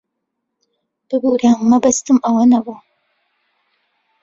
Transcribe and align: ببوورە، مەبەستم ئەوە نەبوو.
ببوورە، 1.07 1.51
مەبەستم 1.69 2.17
ئەوە 2.25 2.43
نەبوو. 2.51 2.77